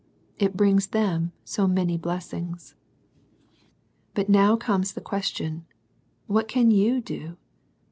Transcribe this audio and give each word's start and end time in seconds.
It 0.39 0.57
brings 0.57 0.87
t?um 0.87 1.31
so 1.43 1.67
many 1.67 1.95
blessings. 1.95 2.73
But 4.15 4.29
now 4.29 4.55
comes 4.55 4.93
the 4.93 4.99
question, 4.99 5.67
What 6.25 6.47
can 6.47 6.71
you 6.71 7.01
do? 7.01 7.37